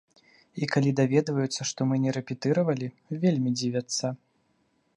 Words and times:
І 0.61 0.67
калі 0.75 0.93
даведваюцца, 0.99 1.67
што 1.71 1.87
мы 1.91 1.95
не 2.05 2.11
рэпетыравалі, 2.17 2.87
вельмі 3.25 3.49
дзівяцца. 3.59 4.05